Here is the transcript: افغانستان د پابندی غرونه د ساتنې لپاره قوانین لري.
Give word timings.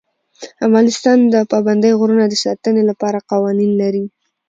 افغانستان 0.67 1.17
د 1.33 1.35
پابندی 1.51 1.91
غرونه 1.99 2.25
د 2.29 2.33
ساتنې 2.43 2.83
لپاره 2.89 3.25
قوانین 3.31 3.71
لري. 3.81 4.05